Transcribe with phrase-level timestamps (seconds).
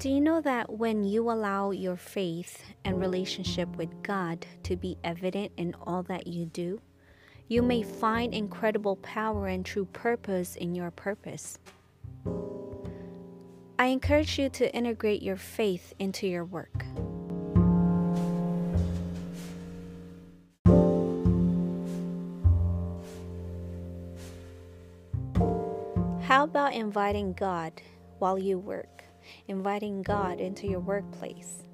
[0.00, 4.96] Do you know that when you allow your faith and relationship with God to be
[5.04, 6.80] evident in all that you do,
[7.48, 11.58] you may find incredible power and true purpose in your purpose?
[13.78, 16.86] I encourage you to integrate your faith into your work.
[26.22, 27.82] How about inviting God
[28.18, 29.04] while you work?
[29.48, 31.64] Inviting God into your workplace.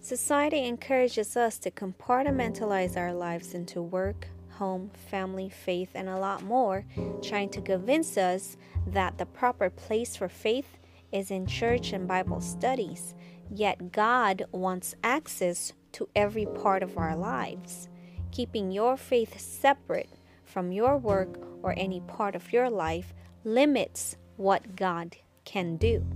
[0.00, 6.42] Society encourages us to compartmentalize our lives into work, home, family, faith, and a lot
[6.42, 6.84] more,
[7.22, 8.56] trying to convince us
[8.86, 10.78] that the proper place for faith
[11.12, 13.14] is in church and Bible studies.
[13.54, 17.88] Yet God wants access to every part of our lives.
[18.30, 20.10] Keeping your faith separate
[20.44, 23.12] from your work or any part of your life
[23.44, 26.06] limits what God can do.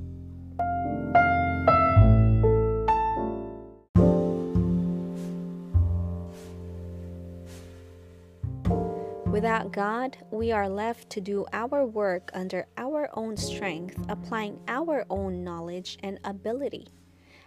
[9.34, 9.72] Without mm.
[9.72, 15.42] God, we are left to do our work under our own strength, applying our own
[15.42, 16.86] knowledge and ability.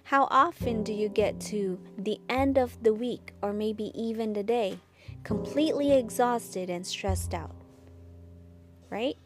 [0.04, 4.44] How often do you get to the end of the week or maybe even the
[4.44, 4.80] day
[5.24, 7.56] completely exhausted and stressed out?
[8.90, 9.18] Right?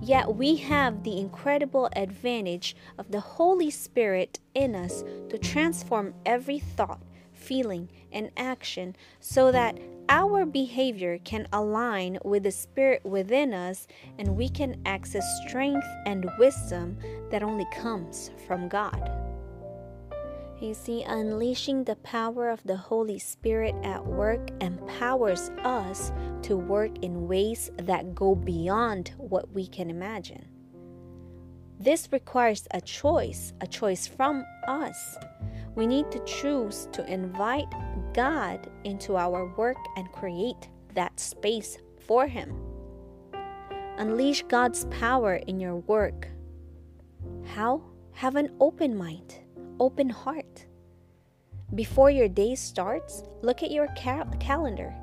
[0.00, 6.60] Yet we have the incredible advantage of the Holy Spirit in us to transform every
[6.60, 7.02] thought,
[7.48, 9.78] feeling, and action so that
[10.10, 13.86] our behavior can align with the Spirit within us
[14.18, 16.96] and we can access strength and wisdom
[17.30, 19.10] that only comes from God.
[20.60, 26.10] You see, unleashing the power of the Holy Spirit at work empowers us
[26.42, 30.48] to work in ways that go beyond what we can imagine.
[31.78, 35.16] This requires a choice, a choice from us.
[35.78, 37.72] We need to choose to invite
[38.12, 42.52] God into our work and create that space for Him.
[43.96, 46.28] Unleash God's power in your work.
[47.54, 47.82] How?
[48.12, 49.36] Have an open mind
[49.80, 50.66] open heart.
[51.74, 54.94] Before your day starts, look at your cal- calendar.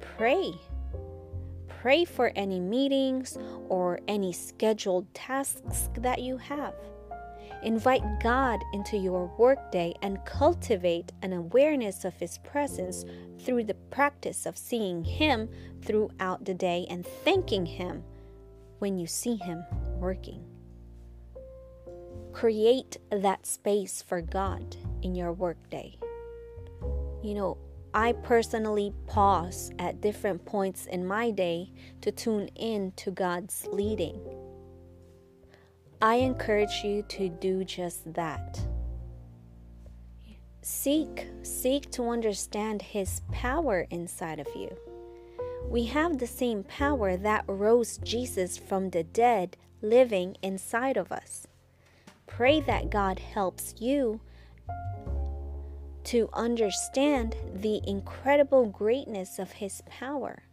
[0.00, 0.52] Pray.
[1.68, 3.38] Pray for any meetings
[3.68, 6.74] or any scheduled tasks that you have.
[7.62, 13.04] Invite God into your workday and cultivate an awareness of His presence
[13.40, 15.48] through the practice of seeing Him
[15.82, 18.02] throughout the day and thanking Him
[18.78, 19.62] when you see Him
[19.98, 20.42] working.
[22.32, 25.98] Create that space for God in your workday.
[27.22, 27.58] You know,
[27.92, 34.18] I personally pause at different points in my day to tune in to God's leading.
[36.02, 38.58] I encourage you to do just that.
[40.62, 44.74] Seek, seek to understand His power inside of you.
[45.68, 51.46] We have the same power that rose Jesus from the dead living inside of us.
[52.26, 54.20] Pray that God helps you
[56.04, 60.44] to understand the incredible greatness of His power.